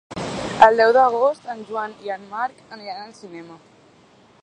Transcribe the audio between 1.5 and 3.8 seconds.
en Joan i en Marc aniran al cinema.